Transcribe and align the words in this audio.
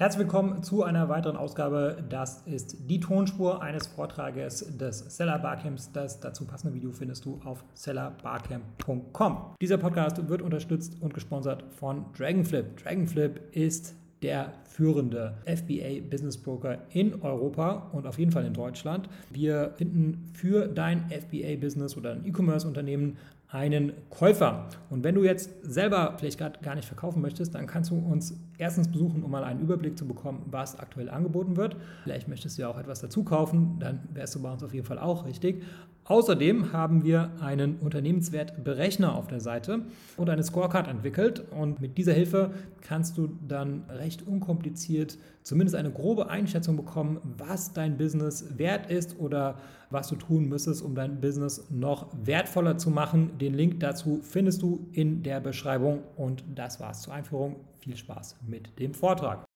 Herzlich 0.00 0.20
willkommen 0.20 0.62
zu 0.62 0.84
einer 0.84 1.08
weiteren 1.08 1.36
Ausgabe. 1.36 2.04
Das 2.08 2.42
ist 2.46 2.88
die 2.88 3.00
Tonspur 3.00 3.60
eines 3.62 3.88
Vortrages 3.88 4.64
des 4.78 5.00
Seller 5.00 5.40
Barcamps. 5.40 5.90
Das 5.90 6.20
dazu 6.20 6.44
passende 6.44 6.72
Video 6.72 6.92
findest 6.92 7.24
du 7.24 7.40
auf 7.44 7.64
sellerbarcamp.com. 7.74 9.56
Dieser 9.60 9.76
Podcast 9.76 10.28
wird 10.28 10.40
unterstützt 10.40 10.98
und 11.00 11.14
gesponsert 11.14 11.64
von 11.80 12.04
Dragonflip. 12.16 12.76
Dragonflip 12.76 13.40
ist 13.50 13.96
der 14.22 14.52
führende 14.68 15.34
FBA 15.46 16.08
Business 16.08 16.36
Broker 16.36 16.78
in 16.90 17.20
Europa 17.22 17.90
und 17.90 18.06
auf 18.06 18.20
jeden 18.20 18.30
Fall 18.30 18.44
in 18.44 18.54
Deutschland. 18.54 19.08
Wir 19.30 19.72
finden 19.78 20.30
für 20.32 20.68
dein 20.68 21.10
FBA 21.10 21.56
Business 21.60 21.96
oder 21.96 22.12
ein 22.12 22.24
E-Commerce 22.24 22.68
Unternehmen 22.68 23.16
einen 23.50 23.92
Käufer. 24.10 24.68
Und 24.90 25.04
wenn 25.04 25.14
du 25.14 25.24
jetzt 25.24 25.50
selber 25.62 26.14
vielleicht 26.18 26.38
gerade 26.38 26.60
gar 26.60 26.74
nicht 26.74 26.86
verkaufen 26.86 27.22
möchtest, 27.22 27.54
dann 27.54 27.66
kannst 27.66 27.90
du 27.90 27.96
uns 27.96 28.38
erstens 28.58 28.88
besuchen, 28.88 29.22
um 29.22 29.30
mal 29.30 29.42
einen 29.42 29.60
Überblick 29.60 29.96
zu 29.96 30.06
bekommen, 30.06 30.44
was 30.46 30.78
aktuell 30.78 31.08
angeboten 31.08 31.56
wird. 31.56 31.76
Vielleicht 32.02 32.28
möchtest 32.28 32.58
du 32.58 32.62
ja 32.62 32.68
auch 32.68 32.78
etwas 32.78 33.00
dazu 33.00 33.24
kaufen, 33.24 33.78
dann 33.80 34.00
wärst 34.12 34.34
du 34.34 34.42
bei 34.42 34.52
uns 34.52 34.62
auf 34.62 34.74
jeden 34.74 34.86
Fall 34.86 34.98
auch 34.98 35.24
richtig. 35.24 35.62
Außerdem 36.08 36.72
haben 36.72 37.04
wir 37.04 37.32
einen 37.38 37.76
Unternehmenswertberechner 37.76 39.14
auf 39.14 39.26
der 39.26 39.40
Seite 39.40 39.82
und 40.16 40.30
eine 40.30 40.42
Scorecard 40.42 40.88
entwickelt. 40.88 41.44
Und 41.50 41.82
mit 41.82 41.98
dieser 41.98 42.14
Hilfe 42.14 42.50
kannst 42.80 43.18
du 43.18 43.28
dann 43.46 43.84
recht 43.90 44.26
unkompliziert 44.26 45.18
zumindest 45.42 45.76
eine 45.76 45.90
grobe 45.90 46.30
Einschätzung 46.30 46.76
bekommen, 46.76 47.20
was 47.36 47.74
dein 47.74 47.98
Business 47.98 48.58
wert 48.58 48.90
ist 48.90 49.18
oder 49.18 49.56
was 49.90 50.08
du 50.08 50.16
tun 50.16 50.48
müsstest, 50.48 50.82
um 50.82 50.94
dein 50.94 51.20
Business 51.20 51.66
noch 51.70 52.06
wertvoller 52.24 52.78
zu 52.78 52.88
machen. 52.88 53.36
Den 53.38 53.52
Link 53.52 53.80
dazu 53.80 54.20
findest 54.22 54.62
du 54.62 54.88
in 54.92 55.22
der 55.22 55.40
Beschreibung. 55.40 56.00
Und 56.16 56.42
das 56.54 56.80
war's 56.80 57.02
zur 57.02 57.12
Einführung. 57.12 57.56
Viel 57.80 57.96
Spaß 57.96 58.36
mit 58.46 58.78
dem 58.78 58.94
Vortrag. 58.94 59.47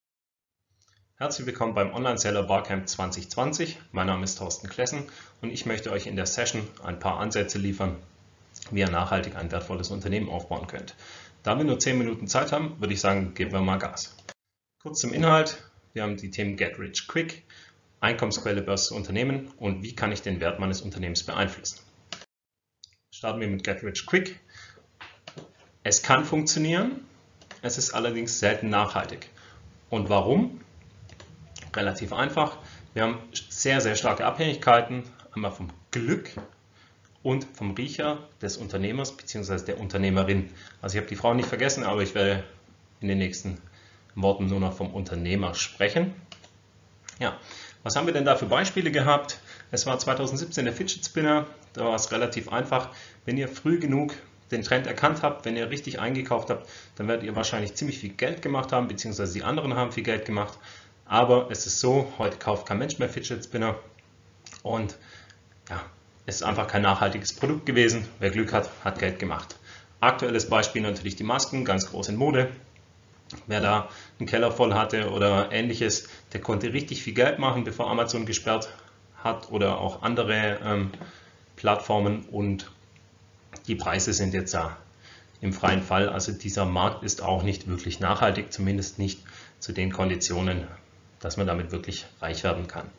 Herzlich 1.23 1.47
willkommen 1.47 1.73
beim 1.73 1.95
Online-Seller 1.95 2.43
Barcamp 2.43 2.89
2020. 2.89 3.79
Mein 3.93 4.09
Name 4.09 4.25
ist 4.25 4.39
Thorsten 4.39 4.69
Klessen 4.69 5.05
und 5.41 5.51
ich 5.51 5.67
möchte 5.67 5.93
euch 5.93 6.09
in 6.09 6.17
der 6.17 6.27
Session 6.27 6.67
ein 6.83 6.99
paar 6.99 7.21
Ansätze 7.21 7.59
liefern, 7.59 7.97
wie 8.73 8.81
ihr 8.81 8.91
nachhaltig 8.91 9.37
ein 9.37 9.53
wertvolles 9.53 9.93
Unternehmen 9.93 10.29
aufbauen 10.29 10.67
könnt. 10.67 10.97
Da 11.45 11.57
wir 11.57 11.65
nur 11.65 11.79
10 11.79 11.97
Minuten 11.97 12.27
Zeit 12.27 12.51
haben, 12.51 12.75
würde 12.81 12.93
ich 12.93 13.01
sagen, 13.01 13.35
geben 13.35 13.53
wir 13.53 13.61
mal 13.61 13.79
Gas. 13.79 14.17
Kurz 14.83 14.99
zum 14.99 15.13
Inhalt. 15.13 15.63
Wir 15.93 16.03
haben 16.03 16.17
die 16.17 16.33
Themen 16.33 16.57
Get 16.57 16.77
Rich 16.81 17.07
Quick, 17.07 17.45
Einkommensquelle 18.01 18.61
Börse 18.61 18.93
Unternehmen 18.93 19.53
und 19.59 19.85
wie 19.85 19.95
kann 19.95 20.11
ich 20.11 20.23
den 20.23 20.41
Wert 20.41 20.59
meines 20.59 20.81
Unternehmens 20.83 21.23
beeinflussen. 21.23 21.79
Starten 23.15 23.39
wir 23.39 23.47
mit 23.47 23.63
Get 23.63 23.85
Rich 23.85 24.07
Quick. 24.07 24.41
Es 25.85 26.03
kann 26.03 26.25
funktionieren, 26.25 27.07
es 27.63 27.79
ist 27.79 27.95
allerdings 27.95 28.41
selten 28.41 28.71
nachhaltig. 28.71 29.31
Und 29.89 30.09
warum? 30.09 30.59
Relativ 31.75 32.13
einfach. 32.13 32.59
Wir 32.95 33.05
haben 33.05 33.19
sehr, 33.33 33.81
sehr 33.81 33.97
starke 33.97 34.25
Abhängigkeiten, 34.27 35.05
einmal 35.35 35.53
vom 35.53 35.69
Glück 35.91 36.31
und 37.23 37.47
vom 37.55 37.73
Riecher 37.73 38.19
des 38.41 38.57
Unternehmers 38.57 39.17
bzw. 39.17 39.65
der 39.65 39.81
Unternehmerin. 39.81 40.51
Also 40.83 40.97
ich 40.97 41.01
habe 41.01 41.09
die 41.09 41.17
Frau 41.17 41.35
nicht 41.35 41.49
vergessen, 41.49 41.85
aber 41.85 42.03
ich 42.03 42.15
werde 42.15 42.45
in 43.01 43.09
den 43.09 43.19
nächsten 43.19 43.59
Worten 44.15 44.47
nur 44.47 44.61
noch 44.61 44.75
vom 44.75 44.93
Unternehmer 44.93 45.55
sprechen. 45.55 46.15
Ja, 47.19 47.39
was 47.83 47.97
haben 47.97 48.07
wir 48.07 48.13
denn 48.13 48.25
da 48.25 48.37
für 48.37 48.47
Beispiele 48.47 48.91
gehabt? 48.91 49.39
Es 49.71 49.87
war 49.87 49.99
2017 49.99 50.65
der 50.65 50.75
Fidget 50.75 51.05
Spinner, 51.05 51.47
da 51.73 51.87
war 51.87 51.95
es 51.95 52.13
relativ 52.13 52.53
einfach. 52.53 52.91
Wenn 53.25 53.37
ihr 53.39 53.49
früh 53.49 53.79
genug 53.79 54.15
den 54.51 54.63
Trend 54.63 54.87
erkannt 54.87 55.23
habt, 55.23 55.45
wenn 55.45 55.57
ihr 55.57 55.71
richtig 55.71 55.99
eingekauft 55.99 56.51
habt, 56.51 56.69
dann 56.97 57.09
werdet 57.09 57.25
ihr 57.25 57.35
wahrscheinlich 57.35 57.75
ziemlich 57.75 57.99
viel 57.99 58.11
Geld 58.11 58.43
gemacht 58.43 58.71
haben, 58.73 58.87
beziehungsweise 58.87 59.33
die 59.33 59.43
anderen 59.43 59.75
haben 59.75 59.93
viel 59.93 60.03
Geld 60.03 60.27
gemacht. 60.27 60.59
Aber 61.13 61.49
es 61.51 61.67
ist 61.67 61.79
so, 61.79 62.11
heute 62.17 62.39
kauft 62.39 62.65
kein 62.65 62.79
Mensch 62.79 62.99
mehr 62.99 63.11
Fidget 63.11 63.45
Spinner 63.45 63.75
und 64.63 64.97
ja, 65.69 65.85
es 66.25 66.37
ist 66.37 66.43
einfach 66.43 66.67
kein 66.67 66.81
nachhaltiges 66.81 67.35
Produkt 67.35 67.67
gewesen. 67.67 68.09
Wer 68.19 68.31
Glück 68.31 68.55
hat, 68.55 68.71
hat 68.83 68.99
Geld 68.99 69.19
gemacht. 69.19 69.57
Aktuelles 70.01 70.49
Beispiel 70.49 70.81
natürlich 70.81 71.15
die 71.15 71.23
Masken, 71.23 71.67
ganz 71.67 71.91
groß 71.91 72.09
in 72.09 72.17
Mode. 72.17 72.51
Wer 73.47 73.61
da 73.61 73.91
einen 74.19 74.27
Keller 74.27 74.53
voll 74.53 74.73
hatte 74.73 75.11
oder 75.11 75.53
ähnliches, 75.53 76.09
der 76.33 76.41
konnte 76.41 76.73
richtig 76.73 77.03
viel 77.03 77.13
Geld 77.13 77.39
machen, 77.39 77.65
bevor 77.65 77.91
Amazon 77.91 78.25
gesperrt 78.25 78.71
hat 79.23 79.51
oder 79.51 79.83
auch 79.83 80.01
andere 80.01 80.61
ähm, 80.65 80.93
Plattformen 81.57 82.25
und 82.31 82.71
die 83.67 83.75
Preise 83.75 84.15
sind 84.15 84.33
jetzt 84.33 84.55
da 84.55 84.79
im 85.43 85.53
freien 85.53 85.83
Fall. 85.83 86.09
Also 86.09 86.33
dieser 86.33 86.65
Markt 86.65 87.03
ist 87.03 87.21
auch 87.21 87.43
nicht 87.43 87.69
wirklich 87.69 88.01
nachhaltig, 88.01 88.51
zumindest 88.51 88.99
nicht 88.99 89.21
zu 89.59 89.73
den 89.73 89.93
Konditionen, 89.93 90.67
dass 91.23 91.39
man 91.39 91.47
damit 91.47 91.73
wirklich 91.73 92.05
reich 92.21 92.45
werden 92.45 92.69
kann. 92.69 92.91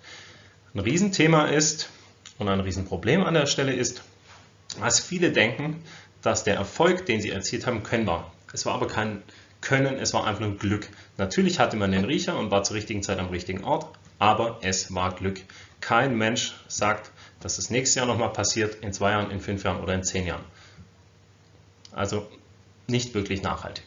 Ein 0.74 0.80
Riesenthema 0.80 1.46
ist 1.46 1.90
und 2.40 2.50
ein 2.50 2.62
Riesenproblem 2.62 3.24
an 3.24 3.36
der 3.36 3.46
Stelle 3.46 3.74
ist, 3.74 4.02
dass 4.80 5.00
viele 5.00 5.32
denken, 5.32 5.84
dass 6.24 6.44
der 6.44 6.56
Erfolg, 6.56 7.06
den 7.06 7.22
sie 7.22 7.30
erzielt 7.30 7.68
haben, 7.68 7.84
können 7.84 8.08
war. 8.08 8.34
Es 8.52 8.66
war 8.66 8.74
aber 8.74 8.88
kein 8.88 9.22
Können, 9.62 9.98
es 9.98 10.14
war 10.14 10.26
einfach 10.26 10.42
nur 10.42 10.58
Glück. 10.58 10.90
Natürlich 11.18 11.60
hatte 11.60 11.78
man 11.78 11.92
den 11.92 12.06
Riecher 12.06 12.38
und 12.38 12.52
war 12.52 12.64
zur 12.64 12.76
richtigen 12.76 13.04
Zeit 13.04 13.20
am 13.20 13.28
richtigen 13.28 13.64
Ort, 13.64 13.88
aber 14.20 14.60
es 14.62 14.94
war 14.94 15.16
Glück. 15.16 15.42
Kein 15.80 16.18
Mensch 16.18 16.56
sagt, 16.68 17.12
dass 17.40 17.58
das 17.58 17.70
nächstes 17.70 17.96
Jahr 17.96 18.06
nochmal 18.06 18.34
passiert, 18.34 18.84
in 18.84 18.94
zwei 18.94 19.12
Jahren, 19.12 19.32
in 19.32 19.40
fünf 19.40 19.64
Jahren 19.64 19.82
oder 19.82 19.94
in 19.94 20.04
zehn 20.04 20.26
Jahren. 20.26 20.44
Also 21.92 22.28
nicht 22.88 23.14
wirklich 23.14 23.42
nachhaltig. 23.42 23.86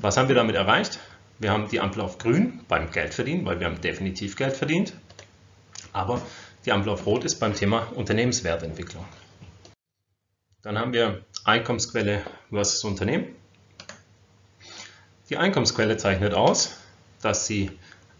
Was 0.00 0.16
haben 0.16 0.28
wir 0.28 0.34
damit 0.34 0.56
erreicht? 0.56 0.98
Wir 1.38 1.50
haben 1.50 1.68
die 1.68 1.80
Ampel 1.80 2.00
auf 2.00 2.18
grün 2.18 2.60
beim 2.66 2.90
Geldverdienen, 2.90 3.44
weil 3.44 3.60
wir 3.60 3.66
haben 3.66 3.80
definitiv 3.80 4.36
Geld 4.36 4.56
verdient. 4.56 4.94
Aber 5.92 6.22
die 6.64 6.72
Ampel 6.72 6.92
auf 6.92 7.04
rot 7.06 7.24
ist 7.24 7.36
beim 7.36 7.54
Thema 7.54 7.92
Unternehmenswertentwicklung. 7.94 9.04
Dann 10.62 10.78
haben 10.78 10.92
wir 10.92 11.24
Einkommensquelle 11.44 12.22
versus 12.50 12.82
Unternehmen. 12.84 13.36
Die 15.28 15.36
Einkommensquelle 15.36 15.96
zeichnet 15.96 16.34
aus, 16.34 16.78
dass 17.20 17.46
sie 17.46 17.70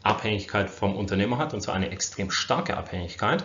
Abhängigkeit 0.03 0.71
vom 0.71 0.95
Unternehmer 0.95 1.39
hat, 1.39 1.55
und 1.55 1.61
zwar 1.61 1.75
eine 1.75 1.91
extrem 1.91 2.31
starke 2.31 2.77
Abhängigkeit, 2.77 3.45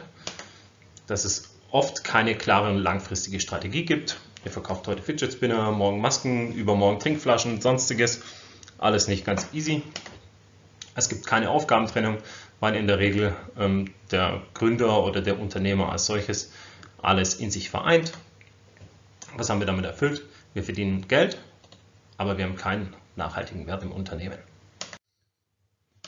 dass 1.08 1.26
es 1.26 1.50
oft 1.72 2.04
keine 2.04 2.36
klare 2.36 2.70
und 2.70 2.78
langfristige 2.78 3.40
Strategie 3.40 3.86
gibt. 3.86 4.20
Ihr 4.46 4.52
verkauft 4.52 4.88
heute 4.88 5.02
Fidget 5.02 5.34
Spinner, 5.34 5.72
morgen 5.72 6.02
Masken, 6.02 6.54
übermorgen 6.54 7.00
Trinkflaschen, 7.00 7.62
sonstiges. 7.62 8.22
Alles 8.82 9.08
nicht 9.08 9.24
ganz 9.24 9.48
easy. 9.54 9.84
Es 10.96 11.08
gibt 11.08 11.28
keine 11.28 11.52
Aufgabentrennung, 11.52 12.18
weil 12.60 12.76
in 12.76 12.88
der 12.88 12.98
Regel 12.98 13.36
ähm, 13.56 13.94
der 14.10 14.42
Gründer 14.56 15.04
oder 15.04 15.22
der 15.22 15.40
Unternehmer 15.40 15.92
als 15.92 16.08
solches 16.08 16.52
alles 17.00 17.36
in 17.36 17.52
sich 17.52 17.70
vereint. 17.70 18.12
Was 19.38 19.52
haben 19.52 19.60
wir 19.60 19.68
damit 19.68 19.86
erfüllt? 19.86 20.24
Wir 20.56 20.64
verdienen 20.64 21.08
Geld, 21.08 21.38
aber 22.18 22.40
wir 22.40 22.46
haben 22.46 22.56
keinen 22.56 22.94
nachhaltigen 23.16 23.68
Wert 23.68 23.84
im 23.84 23.92
Unternehmen. 23.92 24.40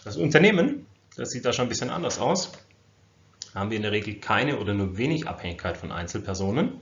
Das 0.03 0.17
Unternehmen, 0.17 0.87
das 1.15 1.29
sieht 1.29 1.45
da 1.45 1.53
schon 1.53 1.67
ein 1.67 1.69
bisschen 1.69 1.91
anders 1.91 2.17
aus. 2.17 2.51
Haben 3.53 3.69
wir 3.69 3.77
in 3.77 3.83
der 3.83 3.91
Regel 3.91 4.15
keine 4.15 4.57
oder 4.57 4.73
nur 4.73 4.97
wenig 4.97 5.27
Abhängigkeit 5.27 5.77
von 5.77 5.91
Einzelpersonen. 5.91 6.79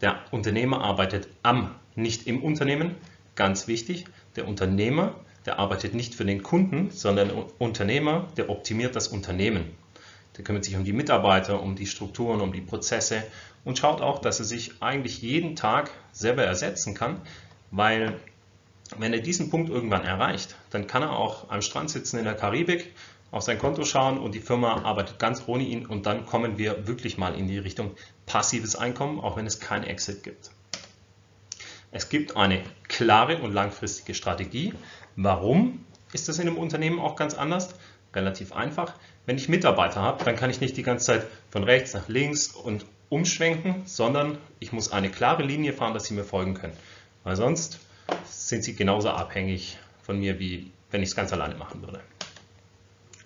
Der 0.00 0.24
Unternehmer 0.30 0.80
arbeitet 0.80 1.28
am, 1.42 1.74
nicht 1.96 2.26
im 2.26 2.42
Unternehmen. 2.42 2.96
Ganz 3.36 3.68
wichtig, 3.68 4.06
der 4.36 4.46
Unternehmer, 4.46 5.14
der 5.46 5.58
arbeitet 5.58 5.94
nicht 5.94 6.14
für 6.14 6.24
den 6.24 6.42
Kunden, 6.42 6.90
sondern 6.90 7.28
der 7.28 7.46
Unternehmer, 7.58 8.28
der 8.36 8.50
optimiert 8.50 8.94
das 8.96 9.08
Unternehmen. 9.08 9.76
Der 10.36 10.44
kümmert 10.44 10.64
sich 10.64 10.76
um 10.76 10.84
die 10.84 10.92
Mitarbeiter, 10.92 11.62
um 11.62 11.76
die 11.76 11.86
Strukturen, 11.86 12.40
um 12.40 12.52
die 12.52 12.60
Prozesse 12.60 13.24
und 13.64 13.78
schaut 13.78 14.00
auch, 14.00 14.20
dass 14.20 14.38
er 14.38 14.44
sich 14.44 14.80
eigentlich 14.80 15.22
jeden 15.22 15.56
Tag 15.56 15.90
selber 16.12 16.44
ersetzen 16.44 16.94
kann, 16.94 17.20
weil 17.70 18.18
wenn 18.98 19.12
er 19.12 19.20
diesen 19.20 19.50
Punkt 19.50 19.70
irgendwann 19.70 20.04
erreicht, 20.04 20.56
dann 20.70 20.86
kann 20.86 21.02
er 21.02 21.16
auch 21.16 21.50
am 21.50 21.62
Strand 21.62 21.90
sitzen 21.90 22.18
in 22.18 22.24
der 22.24 22.34
Karibik, 22.34 22.92
auf 23.30 23.42
sein 23.42 23.58
Konto 23.58 23.84
schauen 23.84 24.18
und 24.18 24.34
die 24.34 24.40
Firma 24.40 24.82
arbeitet 24.82 25.18
ganz 25.20 25.44
ohne 25.46 25.62
ihn 25.62 25.86
und 25.86 26.06
dann 26.06 26.26
kommen 26.26 26.58
wir 26.58 26.88
wirklich 26.88 27.16
mal 27.16 27.34
in 27.36 27.46
die 27.46 27.58
Richtung 27.58 27.92
passives 28.26 28.74
Einkommen, 28.74 29.20
auch 29.20 29.36
wenn 29.36 29.46
es 29.46 29.60
kein 29.60 29.84
Exit 29.84 30.24
gibt. 30.24 30.50
Es 31.92 32.08
gibt 32.08 32.36
eine 32.36 32.62
klare 32.88 33.38
und 33.38 33.52
langfristige 33.52 34.14
Strategie. 34.14 34.74
Warum 35.16 35.84
ist 36.12 36.28
das 36.28 36.38
in 36.38 36.46
einem 36.46 36.58
Unternehmen 36.58 37.00
auch 37.00 37.16
ganz 37.16 37.34
anders? 37.34 37.74
Relativ 38.14 38.52
einfach. 38.52 38.94
Wenn 39.26 39.36
ich 39.36 39.48
Mitarbeiter 39.48 40.00
habe, 40.00 40.24
dann 40.24 40.36
kann 40.36 40.50
ich 40.50 40.60
nicht 40.60 40.76
die 40.76 40.82
ganze 40.82 41.06
Zeit 41.06 41.26
von 41.50 41.64
rechts 41.64 41.94
nach 41.94 42.08
links 42.08 42.48
und 42.48 42.86
umschwenken, 43.08 43.82
sondern 43.86 44.38
ich 44.60 44.72
muss 44.72 44.92
eine 44.92 45.10
klare 45.10 45.42
Linie 45.42 45.72
fahren, 45.72 45.94
dass 45.94 46.04
sie 46.04 46.14
mir 46.14 46.24
folgen 46.24 46.54
können. 46.54 46.76
Weil 47.24 47.36
sonst 47.36 47.78
sind 48.24 48.64
sie 48.64 48.74
genauso 48.74 49.10
abhängig 49.10 49.78
von 50.02 50.18
mir, 50.18 50.38
wie 50.38 50.70
wenn 50.90 51.02
ich 51.02 51.10
es 51.10 51.16
ganz 51.16 51.32
alleine 51.32 51.56
machen 51.56 51.82
würde. 51.82 52.00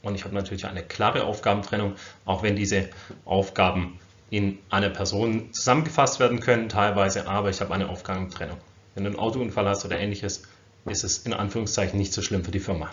Und 0.03 0.15
ich 0.15 0.25
habe 0.25 0.35
natürlich 0.35 0.67
eine 0.67 0.83
klare 0.83 1.25
Aufgabentrennung, 1.25 1.95
auch 2.25 2.43
wenn 2.43 2.57
diese 2.57 2.91
Aufgaben 3.25 3.99
in 4.37 4.59
einer 4.69 4.91
Person 4.91 5.53
zusammengefasst 5.53 6.19
werden 6.19 6.41
können, 6.41 6.69
teilweise, 6.69 7.29
aber 7.29 7.51
ich 7.51 7.61
habe 7.61 7.73
eine 7.73 7.89
Aufgabentrennung. 7.89 8.59
Wenn 8.95 9.05
du 9.05 9.11
einen 9.11 9.19
Autounfall 9.19 9.69
hast 9.69 9.85
oder 9.85 9.99
ähnliches, 9.99 10.43
ist 10.87 11.05
es 11.05 11.19
in 11.19 11.33
Anführungszeichen 11.33 11.99
nicht 11.99 12.13
so 12.13 12.21
schlimm 12.21 12.45
für 12.45 12.51
die 12.51 12.61
Firma. 12.61 12.91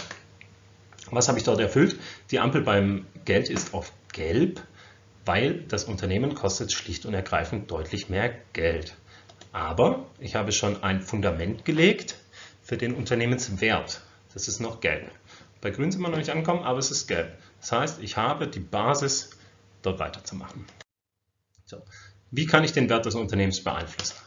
Was 1.10 1.28
habe 1.28 1.40
ich 1.40 1.44
dort 1.44 1.60
erfüllt? 1.60 1.98
Die 2.30 2.40
Ampel 2.40 2.62
beim 2.62 3.06
Geld 3.26 3.50
ist 3.50 3.74
auf 3.74 3.92
gelb, 4.14 4.62
weil 5.26 5.64
das 5.64 5.86
Unternehmen 5.86 6.36
kostet 6.36 6.72
schlicht 6.72 7.06
und 7.06 7.14
ergreifend 7.14 7.72
deutlich 7.72 8.08
mehr 8.08 8.34
Geld. 8.54 8.96
Aber 9.52 10.06
ich 10.20 10.36
habe 10.36 10.52
schon 10.52 10.84
ein 10.84 11.02
Fundament 11.02 11.66
gelegt 11.66 12.16
für 12.62 12.78
den 12.78 12.94
Unternehmenswert. 12.94 14.02
Das 14.34 14.48
ist 14.48 14.60
noch 14.60 14.80
gelb. 14.80 15.10
Bei 15.60 15.72
grün 15.72 15.92
sind 15.92 16.02
wir 16.02 16.10
noch 16.10 16.18
nicht 16.18 16.30
angekommen, 16.30 16.64
aber 16.64 16.80
es 16.80 16.92
ist 16.92 17.08
gelb. 17.08 17.36
Das 17.60 17.72
heißt, 17.72 18.02
ich 18.02 18.16
habe 18.16 18.48
die 18.48 18.60
Basis, 18.60 19.32
dort 19.82 20.00
weiterzumachen. 20.00 20.66
So. 21.72 21.82
Wie 22.32 22.48
kann 22.48 22.66
ich 22.66 22.74
den 22.74 22.90
Wert 22.90 23.06
des 23.06 23.16
Unternehmens 23.16 23.64
beeinflussen? 23.64 24.18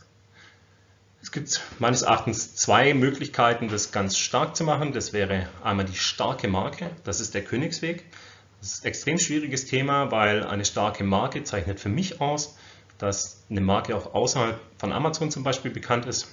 Es 1.21 1.31
gibt 1.31 1.61
meines 1.79 2.01
Erachtens 2.01 2.57
zwei 2.57 2.95
Möglichkeiten, 2.95 3.69
das 3.69 3.93
ganz 3.93 4.17
stark 4.17 4.57
zu 4.57 4.65
machen. 4.65 4.95
Das 4.95 5.13
wäre 5.13 5.47
einmal 5.63 5.85
die 5.85 5.95
starke 5.95 6.49
Marke, 6.49 6.91
das 7.05 7.21
ist 7.21 7.35
der 7.35 7.45
Königsweg. 7.45 8.07
Das 8.61 8.73
ist 8.73 8.85
ein 8.85 8.89
extrem 8.89 9.19
schwieriges 9.19 9.67
Thema, 9.67 10.11
weil 10.11 10.43
eine 10.43 10.65
starke 10.65 11.05
Marke 11.05 11.45
zeichnet 11.45 11.81
für 11.81 11.91
mich 11.91 12.23
aus, 12.23 12.57
dass 12.97 13.45
eine 13.51 13.61
Marke 13.61 13.95
auch 13.95 14.15
außerhalb 14.15 14.59
von 14.79 14.93
Amazon 14.93 15.31
zum 15.31 15.43
Beispiel 15.43 15.71
bekannt 15.71 16.07
ist, 16.07 16.29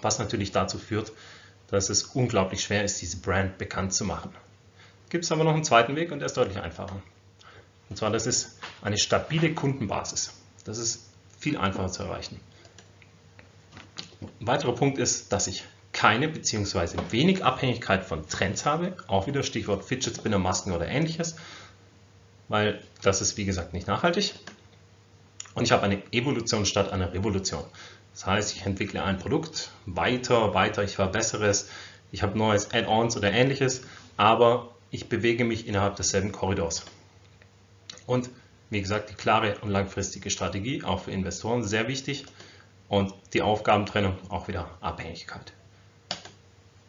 was 0.00 0.18
natürlich 0.18 0.50
dazu 0.50 0.78
führt, 0.78 1.12
dass 1.66 1.90
es 1.90 2.04
unglaublich 2.04 2.62
schwer 2.62 2.84
ist, 2.84 3.02
diese 3.02 3.18
Brand 3.18 3.58
bekannt 3.58 3.92
zu 3.92 4.06
machen. 4.06 4.34
Gibt 5.10 5.24
es 5.24 5.32
aber 5.32 5.44
noch 5.44 5.52
einen 5.52 5.64
zweiten 5.64 5.94
Weg 5.94 6.10
und 6.10 6.20
der 6.20 6.26
ist 6.26 6.38
deutlich 6.38 6.58
einfacher. 6.58 7.02
Und 7.88 7.96
zwar, 7.96 8.10
das 8.10 8.26
ist 8.26 8.58
eine 8.80 8.98
stabile 8.98 9.54
Kundenbasis. 9.54 10.32
Das 10.64 10.78
ist 10.78 11.06
viel 11.38 11.56
einfacher 11.56 11.88
zu 11.88 12.04
erreichen. 12.04 12.40
Ein 14.20 14.46
weiterer 14.46 14.74
Punkt 14.74 14.98
ist, 14.98 15.32
dass 15.32 15.46
ich 15.46 15.64
keine 15.92 16.28
bzw. 16.28 16.96
wenig 17.10 17.44
Abhängigkeit 17.44 18.04
von 18.04 18.26
Trends 18.28 18.64
habe, 18.64 18.96
auch 19.08 19.26
wieder 19.26 19.42
Stichwort 19.42 19.84
Fidget 19.84 20.16
Spinner, 20.16 20.38
Masken 20.38 20.72
oder 20.72 20.86
ähnliches, 20.86 21.36
weil 22.48 22.82
das 23.02 23.20
ist 23.20 23.36
wie 23.36 23.44
gesagt 23.44 23.72
nicht 23.72 23.86
nachhaltig. 23.86 24.34
Und 25.54 25.64
ich 25.64 25.72
habe 25.72 25.82
eine 25.82 26.02
Evolution 26.12 26.64
statt 26.64 26.90
einer 26.92 27.12
Revolution. 27.12 27.64
Das 28.14 28.26
heißt, 28.26 28.56
ich 28.56 28.64
entwickle 28.64 29.02
ein 29.02 29.18
Produkt 29.18 29.70
weiter, 29.86 30.54
weiter, 30.54 30.82
ich 30.82 30.96
verbessere 30.96 31.46
es, 31.46 31.68
ich 32.10 32.22
habe 32.22 32.38
neues 32.38 32.72
Add-ons 32.72 33.16
oder 33.16 33.32
ähnliches, 33.32 33.82
aber 34.16 34.74
ich 34.90 35.08
bewege 35.08 35.44
mich 35.44 35.66
innerhalb 35.66 35.96
desselben 35.96 36.32
Korridors. 36.32 36.84
Und 38.06 38.30
wie 38.70 38.80
gesagt, 38.80 39.10
die 39.10 39.14
klare 39.14 39.56
und 39.60 39.70
langfristige 39.70 40.30
Strategie, 40.30 40.82
auch 40.82 41.00
für 41.00 41.10
Investoren, 41.10 41.62
sehr 41.62 41.88
wichtig 41.88 42.24
und 42.88 43.12
die 43.32 43.42
Aufgabentrennung 43.42 44.16
auch 44.28 44.48
wieder 44.48 44.70
Abhängigkeit. 44.80 45.52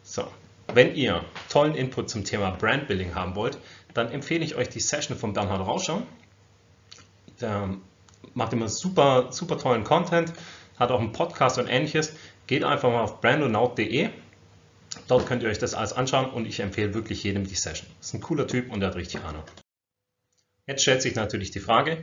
So, 0.02 0.26
wenn 0.72 0.94
ihr 0.94 1.24
tollen 1.50 1.74
Input 1.74 2.10
zum 2.10 2.24
Thema 2.24 2.50
Brandbuilding 2.50 3.14
haben 3.14 3.34
wollt, 3.34 3.58
dann 3.92 4.10
empfehle 4.10 4.44
ich 4.44 4.54
euch 4.54 4.68
die 4.68 4.80
Session 4.80 5.16
von 5.16 5.32
Bernhard 5.32 5.66
Rauscher. 5.66 6.02
Der 7.40 7.76
macht 8.34 8.52
immer 8.52 8.68
super, 8.68 9.28
super 9.30 9.58
tollen 9.58 9.84
Content, 9.84 10.32
hat 10.78 10.90
auch 10.90 11.00
einen 11.00 11.12
Podcast 11.12 11.58
und 11.58 11.68
ähnliches. 11.68 12.14
Geht 12.46 12.64
einfach 12.64 12.90
mal 12.90 13.02
auf 13.02 13.20
brandonaut.de. 13.20 14.10
Dort 15.08 15.26
könnt 15.26 15.42
ihr 15.42 15.48
euch 15.48 15.58
das 15.58 15.74
alles 15.74 15.92
anschauen 15.92 16.30
und 16.30 16.46
ich 16.46 16.60
empfehle 16.60 16.94
wirklich 16.94 17.24
jedem 17.24 17.46
die 17.46 17.54
Session. 17.54 17.88
Ist 18.00 18.14
ein 18.14 18.20
cooler 18.20 18.46
Typ 18.46 18.72
und 18.72 18.80
der 18.80 18.90
hat 18.90 18.96
richtig 18.96 19.22
Ahnung. 19.22 19.42
Jetzt 20.66 20.82
stellt 20.82 21.02
sich 21.02 21.14
natürlich 21.14 21.50
die 21.50 21.60
Frage, 21.60 22.02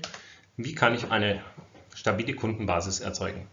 wie 0.56 0.76
kann 0.76 0.94
ich 0.94 1.10
eine 1.10 1.42
stabile 1.96 2.36
Kundenbasis 2.36 3.00
erzeugen? 3.00 3.48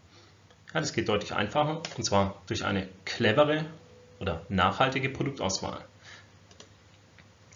Ja, 0.74 0.80
das 0.80 0.92
geht 0.92 1.08
deutlich 1.08 1.32
einfacher 1.32 1.82
und 1.96 2.04
zwar 2.04 2.42
durch 2.46 2.64
eine 2.64 2.88
clevere 3.06 3.64
oder 4.20 4.44
nachhaltige 4.50 5.08
Produktauswahl. 5.08 5.82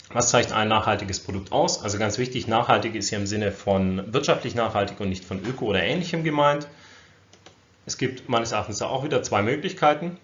Was 0.08 0.31
zeichnet 0.31 0.54
ein 0.54 0.69
nachhaltiges 0.69 1.20
Produkt 1.20 1.52
aus? 1.52 1.82
Also 1.82 1.99
ganz 1.99 2.16
wichtig, 2.16 2.46
nachhaltig 2.46 2.94
ist 2.94 3.10
hier 3.10 3.19
im 3.19 3.26
Sinne 3.26 3.52
von 3.52 4.12
wirtschaftlich 4.14 4.54
nachhaltig 4.54 5.00
und 5.00 5.10
nicht 5.10 5.25
von 5.25 5.44
öko 5.44 5.66
oder 5.66 5.82
ähnlichem 5.82 6.25
gemeint. 6.25 6.69
Es 7.84 7.99
gibt 7.99 8.31
meines 8.31 8.52
Erachtens 8.52 8.81
auch 8.81 9.04
wieder 9.04 9.22
zwei 9.22 9.43
Möglichkeiten. 9.43 10.19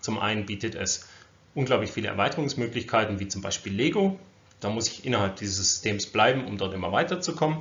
Zum 0.00 0.18
einen 0.18 0.44
bietet 0.44 0.74
es 0.74 1.08
unglaublich 1.54 1.90
viele 1.90 2.08
Erweiterungsmöglichkeiten, 2.08 3.18
wie 3.18 3.28
zum 3.28 3.40
Beispiel 3.40 3.72
Lego. 3.72 4.18
Da 4.64 4.70
muss 4.70 4.88
ich 4.88 5.04
innerhalb 5.04 5.36
dieses 5.36 5.58
Systems 5.58 6.06
bleiben, 6.06 6.46
um 6.46 6.56
dort 6.56 6.72
immer 6.72 6.90
weiterzukommen. 6.90 7.58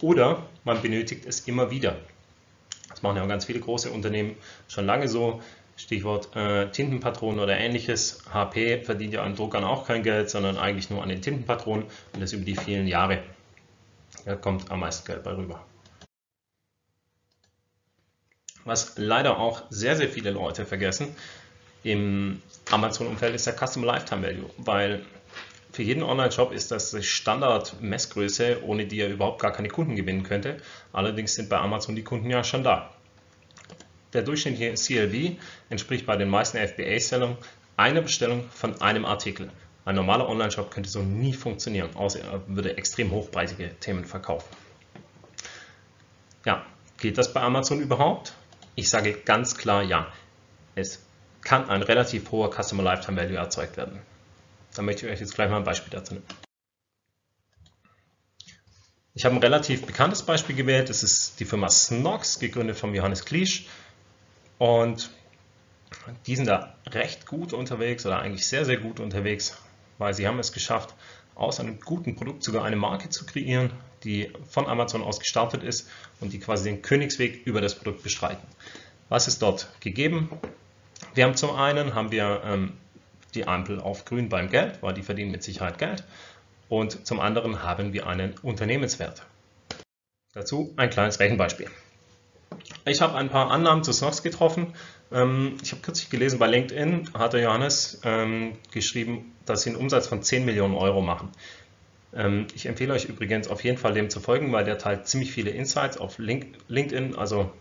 Oder 0.00 0.42
man 0.64 0.80
benötigt 0.80 1.26
es 1.26 1.40
immer 1.40 1.70
wieder. 1.70 1.96
Das 2.88 3.02
machen 3.02 3.18
ja 3.18 3.26
ganz 3.26 3.44
viele 3.44 3.60
große 3.60 3.90
Unternehmen 3.90 4.36
schon 4.66 4.86
lange 4.86 5.06
so. 5.06 5.42
Stichwort 5.76 6.34
äh, 6.34 6.70
Tintenpatronen 6.70 7.40
oder 7.40 7.58
ähnliches. 7.58 8.22
HP 8.32 8.82
verdient 8.84 9.12
ja 9.12 9.22
an 9.22 9.36
Druckern 9.36 9.64
auch 9.64 9.86
kein 9.86 10.02
Geld, 10.02 10.30
sondern 10.30 10.56
eigentlich 10.56 10.88
nur 10.88 11.02
an 11.02 11.10
den 11.10 11.20
Tintenpatronen 11.20 11.84
und 12.14 12.20
das 12.22 12.32
über 12.32 12.46
die 12.46 12.56
vielen 12.56 12.86
Jahre. 12.86 13.22
Da 14.24 14.34
kommt 14.34 14.70
am 14.70 14.80
meisten 14.80 15.06
Geld 15.06 15.24
bei 15.24 15.32
rüber. 15.36 15.62
Was 18.64 18.96
leider 18.96 19.38
auch 19.38 19.64
sehr, 19.68 19.94
sehr 19.94 20.08
viele 20.08 20.30
Leute 20.30 20.64
vergessen 20.64 21.14
im 21.82 22.40
Amazon-Umfeld 22.70 23.34
ist 23.34 23.46
der 23.46 23.54
Customer 23.54 23.86
Lifetime 23.86 24.22
Value, 24.22 24.50
weil 24.56 25.04
für 25.76 25.82
jeden 25.82 26.02
Online-Shop 26.02 26.52
ist 26.52 26.70
das 26.70 26.92
die 26.92 27.02
Standard-Messgröße, 27.02 28.62
ohne 28.64 28.86
die 28.86 28.98
er 28.98 29.10
überhaupt 29.10 29.42
gar 29.42 29.52
keine 29.52 29.68
Kunden 29.68 29.94
gewinnen 29.94 30.22
könnte. 30.22 30.56
Allerdings 30.90 31.34
sind 31.34 31.50
bei 31.50 31.58
Amazon 31.58 31.94
die 31.94 32.02
Kunden 32.02 32.30
ja 32.30 32.42
schon 32.44 32.64
da. 32.64 32.94
Der 34.14 34.22
durchschnittliche 34.22 34.72
CLV 34.72 35.38
entspricht 35.68 36.06
bei 36.06 36.16
den 36.16 36.30
meisten 36.30 36.56
FBA-Sellern 36.56 37.36
einer 37.76 38.00
Bestellung 38.00 38.48
von 38.54 38.80
einem 38.80 39.04
Artikel. 39.04 39.50
Ein 39.84 39.96
normaler 39.96 40.30
Online-Shop 40.30 40.70
könnte 40.70 40.88
so 40.88 41.02
nie 41.02 41.34
funktionieren, 41.34 41.94
außer 41.94 42.20
er 42.20 42.42
würde 42.46 42.78
extrem 42.78 43.10
hochpreisige 43.10 43.78
Themen 43.78 44.06
verkaufen. 44.06 44.48
Ja, 46.46 46.64
geht 46.96 47.18
das 47.18 47.34
bei 47.34 47.42
Amazon 47.42 47.82
überhaupt? 47.82 48.32
Ich 48.76 48.88
sage 48.88 49.12
ganz 49.12 49.58
klar 49.58 49.82
ja. 49.82 50.10
Es 50.74 51.04
kann 51.42 51.68
ein 51.68 51.82
relativ 51.82 52.30
hoher 52.30 52.50
Customer 52.50 52.82
Lifetime 52.82 53.20
Value 53.20 53.36
erzeugt 53.36 53.76
werden. 53.76 54.00
Da 54.76 54.82
möchte 54.82 55.06
ich 55.06 55.12
euch 55.12 55.20
jetzt 55.20 55.34
gleich 55.34 55.48
mal 55.48 55.56
ein 55.56 55.64
Beispiel 55.64 55.90
dazu 55.90 56.14
nehmen. 56.14 56.26
Ich 59.14 59.24
habe 59.24 59.34
ein 59.34 59.40
relativ 59.40 59.86
bekanntes 59.86 60.22
Beispiel 60.22 60.54
gewählt. 60.54 60.90
Das 60.90 61.02
ist 61.02 61.40
die 61.40 61.46
Firma 61.46 61.70
Snox, 61.70 62.38
gegründet 62.38 62.76
von 62.76 62.94
Johannes 62.94 63.24
Kliesch. 63.24 63.66
Und 64.58 65.10
die 66.26 66.36
sind 66.36 66.46
da 66.46 66.76
recht 66.86 67.26
gut 67.26 67.54
unterwegs 67.54 68.04
oder 68.04 68.18
eigentlich 68.18 68.46
sehr, 68.46 68.66
sehr 68.66 68.76
gut 68.76 69.00
unterwegs, 69.00 69.56
weil 69.96 70.12
sie 70.12 70.28
haben 70.28 70.38
es 70.38 70.52
geschafft, 70.52 70.94
aus 71.34 71.58
einem 71.58 71.80
guten 71.80 72.14
Produkt 72.14 72.42
sogar 72.42 72.64
eine 72.64 72.76
Marke 72.76 73.08
zu 73.08 73.24
kreieren, 73.24 73.70
die 74.04 74.30
von 74.50 74.66
Amazon 74.66 75.02
aus 75.02 75.20
gestartet 75.20 75.62
ist 75.62 75.88
und 76.20 76.34
die 76.34 76.38
quasi 76.38 76.68
den 76.68 76.82
Königsweg 76.82 77.46
über 77.46 77.62
das 77.62 77.74
Produkt 77.74 78.02
bestreiten. 78.02 78.46
Was 79.08 79.26
ist 79.26 79.40
dort 79.40 79.70
gegeben? 79.80 80.30
Wir 81.14 81.24
haben 81.24 81.36
zum 81.36 81.54
einen 81.54 81.94
haben 81.94 82.10
wir 82.10 82.42
ähm, 82.44 82.72
die 83.36 83.46
Ampel 83.46 83.80
auf 83.80 84.04
grün 84.04 84.28
beim 84.28 84.50
Geld, 84.50 84.82
weil 84.82 84.94
die 84.94 85.02
verdienen 85.02 85.30
mit 85.30 85.42
Sicherheit 85.42 85.78
Geld. 85.78 86.04
Und 86.68 87.06
zum 87.06 87.20
anderen 87.20 87.62
haben 87.62 87.92
wir 87.92 88.06
einen 88.06 88.34
Unternehmenswert. 88.42 89.22
Dazu 90.34 90.72
ein 90.76 90.90
kleines 90.90 91.20
Rechenbeispiel. 91.20 91.68
Ich 92.84 93.00
habe 93.00 93.16
ein 93.16 93.28
paar 93.28 93.50
Annahmen 93.50 93.84
zu 93.84 93.92
Snox 93.92 94.22
getroffen. 94.22 94.74
Ähm, 95.12 95.56
ich 95.62 95.72
habe 95.72 95.82
kürzlich 95.82 96.10
gelesen, 96.10 96.38
bei 96.38 96.46
LinkedIn 96.46 97.10
hat 97.14 97.32
der 97.32 97.42
Johannes 97.42 98.00
ähm, 98.04 98.58
geschrieben, 98.72 99.32
dass 99.44 99.62
sie 99.62 99.70
einen 99.70 99.78
Umsatz 99.78 100.06
von 100.06 100.22
10 100.22 100.44
Millionen 100.44 100.74
Euro 100.74 101.00
machen. 101.00 101.30
Ähm, 102.14 102.46
ich 102.54 102.66
empfehle 102.66 102.94
euch 102.94 103.06
übrigens 103.06 103.48
auf 103.48 103.62
jeden 103.64 103.78
Fall 103.78 103.94
dem 103.94 104.10
zu 104.10 104.20
folgen, 104.20 104.52
weil 104.52 104.64
der 104.64 104.78
teilt 104.78 105.06
ziemlich 105.06 105.32
viele 105.32 105.50
Insights 105.50 105.98
auf 105.98 106.18
LinkedIn, 106.18 107.16
also 107.16 107.52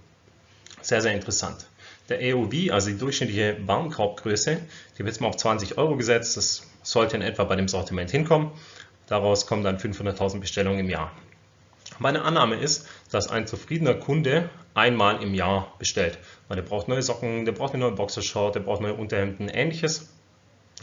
sehr, 0.81 1.01
sehr 1.01 1.13
interessant. 1.13 1.67
Der 2.09 2.19
AOV, 2.19 2.71
also 2.71 2.89
die 2.89 2.97
durchschnittliche 2.97 3.57
Warenkorbgröße, 3.65 4.57
die 4.93 4.99
wird 4.99 5.07
jetzt 5.07 5.21
mal 5.21 5.27
auf 5.27 5.37
20 5.37 5.77
Euro 5.77 5.95
gesetzt. 5.95 6.37
Das 6.37 6.67
sollte 6.83 7.15
in 7.15 7.21
etwa 7.21 7.43
bei 7.45 7.55
dem 7.55 7.67
Sortiment 7.67 8.11
hinkommen. 8.11 8.51
Daraus 9.07 9.47
kommen 9.47 9.63
dann 9.63 9.77
500.000 9.77 10.39
Bestellungen 10.39 10.79
im 10.79 10.89
Jahr. 10.89 11.11
Meine 11.99 12.23
Annahme 12.23 12.55
ist, 12.55 12.87
dass 13.11 13.29
ein 13.29 13.47
zufriedener 13.47 13.93
Kunde 13.93 14.49
einmal 14.73 15.23
im 15.23 15.33
Jahr 15.33 15.73
bestellt. 15.79 16.17
Weil 16.47 16.57
der 16.57 16.63
braucht 16.63 16.87
neue 16.87 17.01
Socken, 17.01 17.45
der 17.45 17.53
braucht 17.53 17.73
eine 17.73 17.83
neue 17.83 17.93
Boxershort, 17.93 18.55
der 18.55 18.59
braucht 18.61 18.81
neue 18.81 18.93
Unterhemden, 18.93 19.49
ähnliches. 19.49 20.09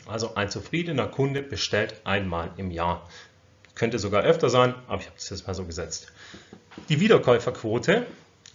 Also 0.06 0.34
ein 0.34 0.50
zufriedener 0.50 1.06
Kunde 1.06 1.42
bestellt 1.42 2.00
einmal 2.04 2.50
im 2.56 2.70
Jahr. 2.70 3.08
Könnte 3.74 3.98
sogar 3.98 4.22
öfter 4.22 4.48
sein, 4.50 4.74
aber 4.86 5.00
ich 5.00 5.06
habe 5.06 5.16
das 5.16 5.30
jetzt 5.30 5.46
mal 5.46 5.54
so 5.54 5.64
gesetzt. 5.64 6.12
Die 6.88 7.00
Wiederkäuferquote, 7.00 8.06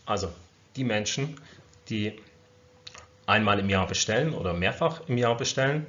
also 0.06 0.30
die 0.76 0.84
Menschen, 0.84 1.40
die 1.90 2.20
einmal 3.28 3.60
im 3.60 3.70
Jahr 3.70 3.86
bestellen 3.86 4.34
oder 4.34 4.54
mehrfach 4.54 5.02
im 5.08 5.18
Jahr 5.18 5.38
bestellen. 5.38 5.86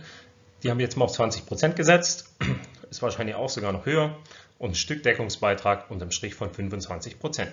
Die 0.63 0.71
haben 0.71 0.81
jetzt 0.81 0.97
mal 0.97 1.07
auf 1.07 1.19
20% 1.19 1.73
gesetzt, 1.73 2.29
ist 2.91 3.01
wahrscheinlich 3.01 3.37
auch 3.37 3.49
sogar 3.49 3.73
noch 3.73 3.87
höher 3.87 4.17
und 4.59 4.73
ein 4.73 4.75
Stückdeckungsbeitrag 4.75 5.91
unterm 5.91 6.11
Strich 6.11 6.35
von 6.35 6.51
25%. 6.51 7.47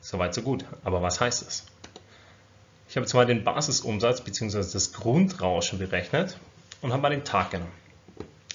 Soweit 0.00 0.34
so 0.34 0.42
gut, 0.42 0.64
aber 0.82 1.02
was 1.02 1.20
heißt 1.20 1.46
das? 1.46 1.66
Ich 2.88 2.96
habe 2.96 3.06
zwar 3.06 3.26
den 3.26 3.44
Basisumsatz 3.44 4.22
bzw. 4.22 4.58
das 4.58 4.92
Grundrauschen 4.92 5.78
berechnet 5.78 6.38
und 6.80 6.92
habe 6.92 7.02
mal 7.02 7.10
den 7.10 7.24
Tag 7.24 7.50
genommen. 7.50 7.72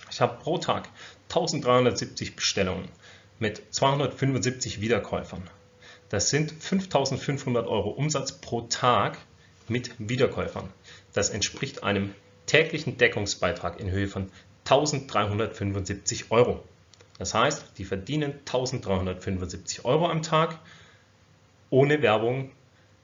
Ich 0.10 0.22
habe 0.22 0.40
pro 0.42 0.58
Tag 0.58 0.90
1370 1.30 2.36
Bestellungen 2.36 2.88
mit 3.40 3.62
275 3.74 4.82
Wiederkäufern. 4.82 5.44
Das 6.10 6.30
sind 6.30 6.52
5500 6.52 7.68
Euro 7.68 7.90
Umsatz 7.90 8.34
pro 8.34 8.62
Tag 8.62 9.18
mit 9.68 9.92
Wiederkäufern. 9.98 10.70
Das 11.14 11.30
entspricht 11.30 11.84
einem 11.84 12.14
täglichen 12.46 12.98
Deckungsbeitrag 12.98 13.80
in 13.80 13.92
Höhe 13.92 14.08
von 14.08 14.32
1375 14.66 16.32
Euro. 16.32 16.64
Das 17.18 17.34
heißt, 17.34 17.78
die 17.78 17.86
verdienen 17.86 18.34
1375 18.40 19.86
Euro 19.86 20.08
am 20.08 20.22
Tag 20.22 20.58
ohne 21.70 22.02
Werbung, 22.02 22.52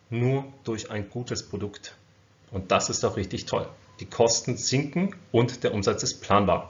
nur 0.09 0.45
durch 0.63 0.91
ein 0.91 1.09
gutes 1.09 1.47
Produkt. 1.47 1.95
Und 2.51 2.71
das 2.71 2.89
ist 2.89 3.03
doch 3.03 3.17
richtig 3.17 3.45
toll. 3.45 3.67
Die 3.99 4.05
Kosten 4.05 4.57
sinken 4.57 5.15
und 5.31 5.63
der 5.63 5.73
Umsatz 5.73 6.03
ist 6.03 6.21
planbar. 6.21 6.67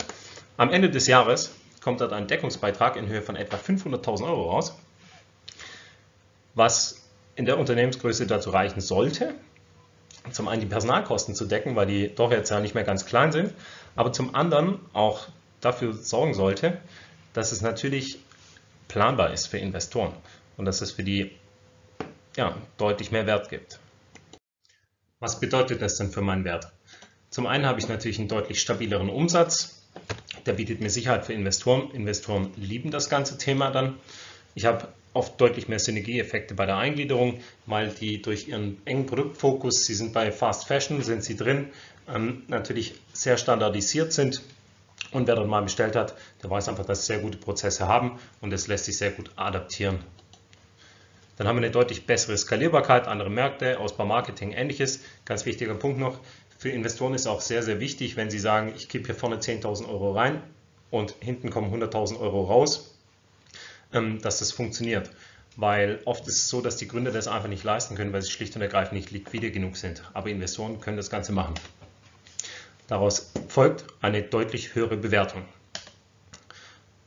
Am 0.58 0.72
Ende 0.72 0.89
des 0.89 1.08
Jahres 1.08 1.51
kommt 1.82 2.01
dort 2.01 2.13
ein 2.13 2.27
Deckungsbeitrag 2.27 2.96
in 2.96 3.08
Höhe 3.08 3.22
von 3.22 3.36
etwa 3.36 3.58
500.000 3.58 4.24
Euro 4.24 4.51
raus, 4.51 4.75
was 6.56 7.08
in 7.36 7.46
der 7.46 7.60
Unternehmensgröße 7.60 8.25
dazu 8.25 8.50
reichen 8.50 8.82
sollte, 8.82 9.36
zum 10.31 10.48
einen 10.48 10.62
die 10.62 10.67
Personalkosten 10.67 11.36
zu 11.36 11.46
decken, 11.46 11.75
weil 11.75 11.88
die 11.88 12.13
doch 12.13 12.31
jetzt 12.31 12.50
ja 12.50 12.60
nicht 12.60 12.75
mehr 12.75 12.84
ganz 12.84 13.05
klein 13.05 13.31
sind, 13.31 13.53
aber 13.96 14.12
zum 14.13 14.36
anderen 14.36 14.79
auch 14.93 15.27
dafür 15.62 15.93
sorgen 15.93 16.34
sollte, 16.34 16.79
dass 17.34 17.51
es 17.51 17.62
natürlich 17.62 18.19
planbar 18.88 19.34
ist 19.34 19.48
für 19.48 19.57
Investoren 19.57 20.13
und 20.57 20.65
dass 20.65 20.81
es 20.81 20.91
für 20.91 21.03
die 21.03 21.31
ja, 22.36 22.55
deutlich 22.77 23.12
mehr 23.12 23.25
Wert 23.25 23.50
gibt. 23.50 23.79
Was 25.19 25.39
bedeutet 25.39 25.81
das 25.81 25.98
denn 25.98 26.12
für 26.12 26.22
meinen 26.22 26.46
Wert? 26.46 26.72
Zum 27.29 27.48
einen 27.48 27.65
habe 27.65 27.79
ich 27.79 27.88
natürlich 27.89 28.19
einen 28.19 28.27
deutlich 28.27 28.62
stabileren 28.62 29.10
Umsatz, 29.10 29.77
der 30.46 30.53
bietet 30.53 30.79
mir 30.79 30.89
Sicherheit 30.89 31.25
für 31.25 31.34
Investoren. 31.34 31.91
Investoren 31.91 32.51
lieben 32.55 32.91
das 32.91 33.10
ganze 33.10 33.38
Thema 33.38 33.72
dann. 33.72 33.98
Ich 34.55 34.65
habe 34.65 34.88
oft 35.14 35.40
deutlich 35.40 35.68
mehr 35.68 35.80
Synergieeffekte 35.80 36.54
bei 36.54 36.66
der 36.66 36.78
Eingliederung, 36.78 37.40
weil 37.66 37.90
die 37.90 38.22
durch 38.22 38.48
ihren 38.48 38.82
engen 38.86 39.06
Produktfokus, 39.06 39.86
sie 39.86 39.94
sind 39.94 40.14
bei 40.14 40.32
Fast 40.32 40.68
Fashion, 40.68 41.02
sind 41.02 41.24
sie 41.24 41.36
drin, 41.36 41.70
ähm, 42.08 42.44
natürlich 42.48 42.96
sehr 43.14 43.38
standardisiert 43.38 44.14
sind. 44.14 44.42
Und 45.12 45.28
wer 45.28 45.36
dort 45.36 45.48
mal 45.48 45.62
bestellt 45.62 45.96
hat, 45.96 46.16
der 46.44 46.50
weiß 46.50 46.70
einfach, 46.70 46.86
dass 46.86 47.06
sie 47.06 47.14
sehr 47.14 47.22
gute 47.22 47.38
Prozesse 47.38 47.88
haben 47.88 48.20
und 48.42 48.52
es 48.54 48.68
lässt 48.68 48.86
sich 48.86 48.98
sehr 48.98 49.12
gut 49.12 49.32
adaptieren. 49.36 50.00
Dann 51.38 51.48
haben 51.48 51.56
wir 51.56 51.64
eine 51.64 51.72
deutlich 51.72 52.06
bessere 52.06 52.36
Skalierbarkeit, 52.36 53.08
andere 53.08 53.30
Märkte, 53.30 53.80
Ausbau 53.80 54.06
Marketing, 54.06 54.52
ähnliches. 54.52 55.02
Ganz 55.24 55.46
wichtiger 55.46 55.76
Punkt 55.76 56.00
noch, 56.00 56.20
für 56.58 56.70
Investoren 56.70 57.14
ist 57.14 57.28
auch 57.28 57.42
sehr, 57.42 57.62
sehr 57.62 57.80
wichtig, 57.80 58.16
wenn 58.18 58.32
sie 58.32 58.40
sagen, 58.40 58.74
ich 58.76 58.90
gebe 58.90 59.06
hier 59.06 59.16
vorne 59.16 59.38
10.000 59.38 59.88
Euro 59.88 60.14
rein 60.14 60.42
und 60.90 61.14
hinten 61.20 61.52
kommen 61.52 61.72
100.000 61.72 62.20
Euro 62.20 62.46
raus, 62.46 62.97
dass 63.91 64.39
das 64.39 64.51
funktioniert. 64.51 65.10
Weil 65.56 66.00
oft 66.06 66.27
ist 66.27 66.38
es 66.38 66.50
so, 66.50 66.62
dass 66.62 66.77
die 66.77 66.88
Gründer 66.88 67.12
das 67.12 67.27
einfach 67.27 67.50
nicht 67.50 67.63
leisten 67.63 67.96
können, 67.96 68.13
weil 68.13 68.22
sie 68.22 68.29
schlicht 68.29 68.56
und 68.56 68.62
ergreifend 68.62 68.94
nicht 68.94 69.12
liquide 69.12 69.51
genug 69.51 69.75
sind. 69.75 70.03
Aber 70.13 70.29
Investoren 70.29 70.79
können 70.79 70.98
das 70.98 71.10
Ganze 71.10 71.32
machen. 71.32 71.56
Daraus 72.88 73.32
folgt 73.48 73.86
eine 74.01 74.22
deutlich 74.22 74.75
höhere 74.75 74.98
Bewertung. 74.98 75.44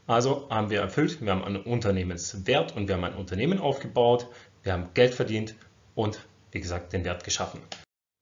Also 0.06 0.48
haben 0.50 0.70
wir 0.70 0.80
erfüllt, 0.80 1.20
wir 1.22 1.30
haben 1.30 1.44
einen 1.44 1.62
Unternehmenswert 1.62 2.74
und 2.74 2.88
wir 2.88 2.96
haben 2.96 3.04
ein 3.04 3.14
Unternehmen 3.14 3.60
aufgebaut, 3.60 4.26
wir 4.64 4.72
haben 4.72 4.88
Geld 4.94 5.14
verdient 5.14 5.54
und 5.94 6.18
wie 6.50 6.60
gesagt 6.60 6.92
den 6.92 7.04
Wert 7.04 7.22
geschaffen. 7.22 7.60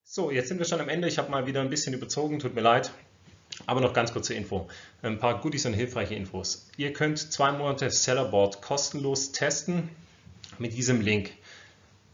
So, 0.05 0.31
jetzt 0.31 0.49
sind 0.49 0.59
wir 0.59 0.67
schon 0.67 0.81
am 0.81 0.91
Ende. 0.91 1.09
Ich 1.09 1.17
habe 1.17 1.31
mal 1.31 1.47
wieder 1.47 1.63
ein 1.63 1.71
bisschen 1.71 1.95
überzogen, 1.95 2.39
tut 2.39 2.55
mir 2.55 2.61
leid. 2.61 2.91
Aber 3.67 3.81
noch 3.81 3.93
ganz 3.93 4.13
kurze 4.13 4.35
Info. 4.35 4.69
Ein 5.03 5.19
paar 5.19 5.41
Goodies 5.41 5.67
und 5.67 5.75
hilfreiche 5.75 6.15
Infos. 6.15 6.69
Ihr 6.77 6.93
könnt 6.93 7.19
zwei 7.19 7.53
Monate 7.53 7.91
Sellerboard 7.91 8.63
kostenlos 8.63 9.33
testen 9.33 9.89
mit 10.59 10.75
diesem 10.75 11.01
Link. 11.01 11.33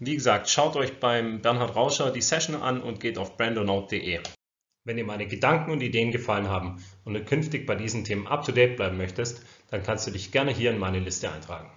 Wie 0.00 0.14
gesagt, 0.14 0.48
schaut 0.48 0.76
euch 0.76 0.98
beim 0.98 1.40
Bernhard 1.40 1.76
Rauscher 1.76 2.10
die 2.10 2.22
Session 2.22 2.56
an 2.56 2.82
und 2.82 3.00
geht 3.00 3.18
auf 3.18 3.36
brandonote.de. 3.36 4.20
Wenn 4.86 4.96
dir 4.96 5.04
meine 5.04 5.26
Gedanken 5.26 5.70
und 5.70 5.80
Ideen 5.82 6.12
gefallen 6.12 6.48
haben 6.48 6.84
und 7.04 7.14
du 7.14 7.24
künftig 7.24 7.66
bei 7.66 7.74
diesen 7.74 8.04
Themen 8.04 8.26
up 8.26 8.44
to 8.44 8.52
date 8.52 8.76
bleiben 8.76 8.98
möchtest, 8.98 9.42
dann 9.70 9.82
kannst 9.82 10.06
du 10.06 10.10
dich 10.10 10.30
gerne 10.30 10.50
hier 10.50 10.70
in 10.70 10.78
meine 10.78 10.98
Liste 10.98 11.30
eintragen. 11.30 11.70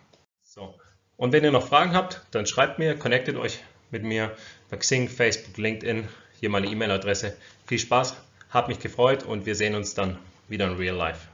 So. 0.43 0.75
Und 1.15 1.31
wenn 1.31 1.43
ihr 1.43 1.51
noch 1.51 1.67
Fragen 1.67 1.93
habt, 1.93 2.21
dann 2.31 2.45
schreibt 2.45 2.79
mir, 2.79 2.97
connectet 2.97 3.37
euch 3.37 3.59
mit 3.91 4.03
mir 4.03 4.35
bei 4.69 4.77
Xing, 4.77 5.07
Facebook, 5.07 5.57
LinkedIn. 5.57 6.07
Hier 6.39 6.49
meine 6.49 6.67
E-Mail-Adresse. 6.67 7.37
Viel 7.65 7.79
Spaß, 7.79 8.15
hat 8.49 8.67
mich 8.67 8.79
gefreut 8.79 9.23
und 9.23 9.45
wir 9.45 9.55
sehen 9.55 9.75
uns 9.75 9.93
dann 9.93 10.17
wieder 10.47 10.67
in 10.67 10.77
Real 10.77 10.95
Life. 10.95 11.27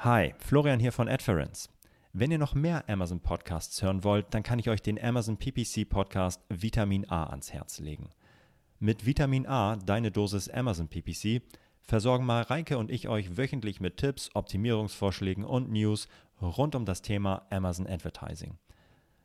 Hi, 0.00 0.34
Florian 0.38 0.80
hier 0.80 0.92
von 0.92 1.08
Adference. 1.08 1.68
Wenn 2.12 2.30
ihr 2.30 2.38
noch 2.38 2.54
mehr 2.54 2.88
Amazon 2.88 3.20
Podcasts 3.20 3.82
hören 3.82 4.02
wollt, 4.02 4.32
dann 4.34 4.42
kann 4.42 4.58
ich 4.58 4.68
euch 4.68 4.82
den 4.82 5.00
Amazon 5.02 5.36
PPC 5.36 5.88
Podcast 5.88 6.42
Vitamin 6.48 7.08
A 7.08 7.24
ans 7.24 7.52
Herz 7.52 7.78
legen. 7.78 8.10
Mit 8.78 9.04
Vitamin 9.04 9.46
A, 9.46 9.76
deine 9.76 10.10
Dosis 10.10 10.48
Amazon 10.48 10.88
PPC, 10.88 11.42
versorgen 11.82 12.24
Mareike 12.24 12.78
und 12.78 12.90
ich 12.90 13.08
euch 13.08 13.36
wöchentlich 13.36 13.78
mit 13.78 13.98
Tipps, 13.98 14.30
Optimierungsvorschlägen 14.34 15.44
und 15.44 15.70
News 15.70 16.08
rund 16.40 16.74
um 16.74 16.86
das 16.86 17.02
Thema 17.02 17.46
Amazon 17.50 17.86
Advertising. 17.86 18.58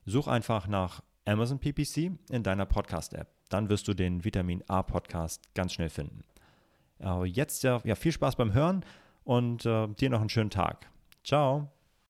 Such 0.05 0.27
einfach 0.27 0.67
nach 0.67 1.01
Amazon 1.25 1.60
PPC 1.60 2.12
in 2.29 2.44
deiner 2.44 2.65
Podcast-App. 2.65 3.29
Dann 3.50 3.70
wirst 3.70 3.88
du 3.88 3.94
den 3.94 4.25
Vitamin 4.25 4.63
A 4.67 4.84
Podcast 4.84 5.41
ganz 5.55 5.74
schnell 5.74 5.89
finden. 5.89 6.24
Jetzt 7.25 7.64
ja, 7.64 7.82
ja 7.84 7.96
viel 7.96 8.12
Spaß 8.12 8.36
beim 8.36 8.54
Hören 8.54 8.84
und 9.24 9.66
äh, 9.66 9.88
dir 9.88 10.10
noch 10.10 10.20
einen 10.20 10.30
schönen 10.30 10.50
Tag. 10.50 10.90
Ciao. 11.24 11.70